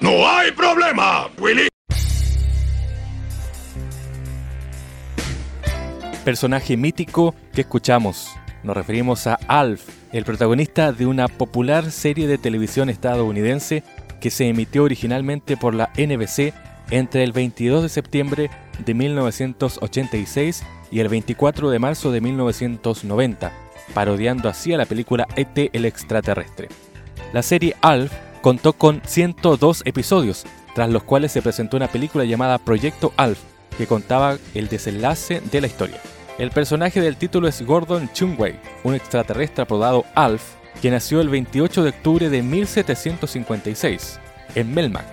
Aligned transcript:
¡No 0.00 0.28
hay 0.28 0.52
problema, 0.52 1.28
Willy! 1.40 1.68
Personaje 6.24 6.76
mítico 6.76 7.34
que 7.52 7.62
escuchamos. 7.62 8.28
Nos 8.62 8.76
referimos 8.76 9.26
a 9.26 9.40
Alf, 9.48 9.88
el 10.12 10.24
protagonista 10.24 10.92
de 10.92 11.06
una 11.06 11.26
popular 11.26 11.90
serie 11.90 12.28
de 12.28 12.38
televisión 12.38 12.90
estadounidense 12.90 13.82
que 14.20 14.30
se 14.30 14.46
emitió 14.46 14.84
originalmente 14.84 15.56
por 15.56 15.74
la 15.74 15.90
NBC 15.96 16.54
entre 16.90 17.24
el 17.24 17.32
22 17.32 17.82
de 17.82 17.88
septiembre 17.88 18.50
de 18.84 18.94
1986 18.94 20.64
y 20.92 21.00
el 21.00 21.08
24 21.08 21.70
de 21.70 21.78
marzo 21.80 22.12
de 22.12 22.20
1990, 22.20 23.52
parodiando 23.94 24.48
así 24.48 24.72
a 24.72 24.78
la 24.78 24.86
película 24.86 25.26
ET 25.34 25.70
el 25.72 25.84
extraterrestre. 25.84 26.68
La 27.32 27.42
serie 27.42 27.74
Alf 27.82 28.12
contó 28.40 28.72
con 28.72 29.02
102 29.04 29.82
episodios, 29.84 30.44
tras 30.74 30.90
los 30.90 31.02
cuales 31.02 31.32
se 31.32 31.42
presentó 31.42 31.76
una 31.76 31.88
película 31.88 32.24
llamada 32.24 32.58
Proyecto 32.58 33.12
Alf, 33.16 33.38
que 33.76 33.86
contaba 33.86 34.36
el 34.54 34.68
desenlace 34.68 35.40
de 35.40 35.60
la 35.60 35.66
historia. 35.66 36.00
El 36.38 36.50
personaje 36.50 37.00
del 37.00 37.16
título 37.16 37.48
es 37.48 37.62
Gordon 37.62 38.10
Chungwei, 38.12 38.60
un 38.84 38.94
extraterrestre 38.94 39.62
apodado 39.62 40.04
Alf, 40.14 40.42
que 40.80 40.90
nació 40.90 41.20
el 41.20 41.28
28 41.28 41.82
de 41.82 41.90
octubre 41.90 42.30
de 42.30 42.42
1756 42.42 44.20
en 44.54 44.72
Melmac, 44.72 45.06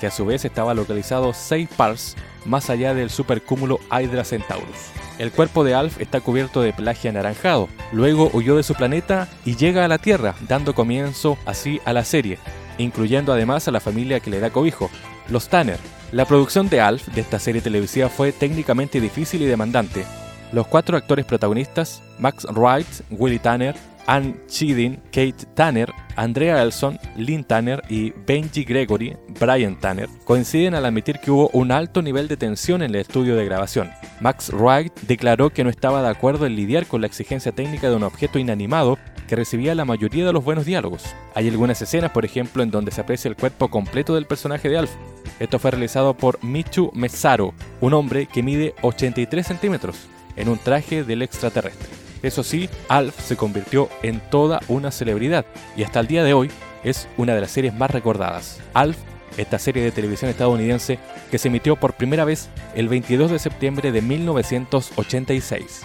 que 0.00 0.06
a 0.06 0.10
su 0.10 0.24
vez 0.24 0.44
estaba 0.44 0.74
localizado 0.74 1.34
6 1.34 1.68
pars 1.76 2.16
más 2.46 2.70
allá 2.70 2.94
del 2.94 3.10
supercúmulo 3.10 3.78
Hydra 3.90 4.24
Centaurus. 4.24 4.90
El 5.18 5.32
cuerpo 5.32 5.64
de 5.64 5.74
Alf 5.74 6.00
está 6.00 6.20
cubierto 6.22 6.62
de 6.62 6.72
pelaje 6.72 7.10
anaranjado, 7.10 7.68
luego 7.92 8.30
huyó 8.32 8.56
de 8.56 8.62
su 8.62 8.74
planeta 8.74 9.28
y 9.44 9.56
llega 9.56 9.84
a 9.84 9.88
la 9.88 9.98
Tierra, 9.98 10.34
dando 10.48 10.74
comienzo 10.74 11.36
así 11.44 11.78
a 11.84 11.92
la 11.92 12.04
serie, 12.04 12.38
incluyendo 12.82 13.32
además 13.32 13.68
a 13.68 13.70
la 13.70 13.80
familia 13.80 14.20
que 14.20 14.30
le 14.30 14.40
da 14.40 14.50
cobijo, 14.50 14.90
los 15.28 15.48
Tanner. 15.48 15.78
La 16.12 16.24
producción 16.24 16.68
de 16.68 16.80
Alf 16.80 17.08
de 17.08 17.20
esta 17.20 17.38
serie 17.38 17.60
televisiva 17.60 18.08
fue 18.08 18.32
técnicamente 18.32 19.00
difícil 19.00 19.42
y 19.42 19.46
demandante, 19.46 20.04
los 20.52 20.66
cuatro 20.66 20.96
actores 20.96 21.24
protagonistas, 21.24 22.02
Max 22.18 22.46
Wright, 22.52 22.86
Willie 23.10 23.38
Tanner, 23.38 23.76
Ann 24.06 24.40
Chidin, 24.48 24.96
Kate 25.12 25.46
Tanner, 25.54 25.92
Andrea 26.16 26.60
Elson, 26.62 26.98
Lynn 27.16 27.44
Tanner 27.44 27.80
y 27.88 28.10
Benji 28.26 28.64
Gregory, 28.64 29.16
Brian 29.38 29.78
Tanner, 29.78 30.08
coinciden 30.24 30.74
al 30.74 30.84
admitir 30.84 31.20
que 31.20 31.30
hubo 31.30 31.48
un 31.52 31.70
alto 31.70 32.02
nivel 32.02 32.26
de 32.26 32.36
tensión 32.36 32.82
en 32.82 32.90
el 32.90 33.02
estudio 33.02 33.36
de 33.36 33.44
grabación. 33.44 33.90
Max 34.20 34.50
Wright 34.52 34.92
declaró 35.02 35.50
que 35.50 35.62
no 35.62 35.70
estaba 35.70 36.02
de 36.02 36.08
acuerdo 36.08 36.46
en 36.46 36.56
lidiar 36.56 36.86
con 36.86 37.02
la 37.02 37.06
exigencia 37.06 37.52
técnica 37.52 37.88
de 37.88 37.96
un 37.96 38.02
objeto 38.02 38.40
inanimado 38.40 38.98
recibía 39.36 39.74
la 39.74 39.84
mayoría 39.84 40.26
de 40.26 40.32
los 40.32 40.44
buenos 40.44 40.64
diálogos. 40.64 41.04
Hay 41.34 41.48
algunas 41.48 41.80
escenas, 41.82 42.10
por 42.10 42.24
ejemplo, 42.24 42.62
en 42.62 42.70
donde 42.70 42.90
se 42.90 43.00
aprecia 43.00 43.28
el 43.28 43.36
cuerpo 43.36 43.68
completo 43.68 44.14
del 44.14 44.26
personaje 44.26 44.68
de 44.68 44.78
Alf. 44.78 44.90
Esto 45.38 45.58
fue 45.58 45.70
realizado 45.70 46.14
por 46.14 46.42
Michu 46.44 46.90
Mesaro, 46.94 47.54
un 47.80 47.94
hombre 47.94 48.26
que 48.26 48.42
mide 48.42 48.74
83 48.82 49.46
centímetros 49.46 49.96
en 50.36 50.48
un 50.48 50.58
traje 50.58 51.04
del 51.04 51.22
extraterrestre. 51.22 51.88
Eso 52.22 52.42
sí, 52.42 52.68
Alf 52.88 53.18
se 53.18 53.36
convirtió 53.36 53.88
en 54.02 54.20
toda 54.30 54.60
una 54.68 54.90
celebridad 54.90 55.46
y 55.76 55.84
hasta 55.84 56.00
el 56.00 56.06
día 56.06 56.24
de 56.24 56.34
hoy 56.34 56.50
es 56.84 57.08
una 57.16 57.34
de 57.34 57.40
las 57.40 57.50
series 57.50 57.74
más 57.74 57.90
recordadas. 57.90 58.60
Alf, 58.74 58.98
esta 59.36 59.58
serie 59.58 59.82
de 59.82 59.92
televisión 59.92 60.30
estadounidense 60.30 60.98
que 61.30 61.38
se 61.38 61.48
emitió 61.48 61.76
por 61.76 61.94
primera 61.94 62.24
vez 62.24 62.48
el 62.74 62.88
22 62.88 63.30
de 63.30 63.38
septiembre 63.38 63.92
de 63.92 64.02
1986. 64.02 65.82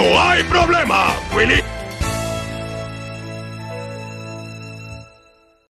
¡No 0.00 0.18
hay 0.18 0.42
problema, 0.44 1.14
Willy! 1.36 1.79